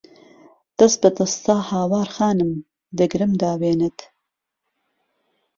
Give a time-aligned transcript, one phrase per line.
[0.77, 2.51] دەس به دەستا هاوار خانم،
[2.97, 3.99] دەگرم داوێنت